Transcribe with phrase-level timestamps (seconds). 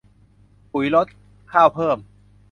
[0.71, 1.07] ปุ๋ยลด
[1.51, 1.97] ข้าวเพิ่ม